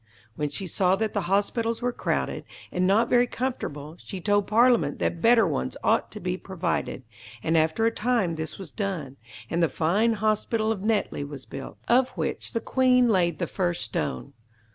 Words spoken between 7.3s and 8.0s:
and after a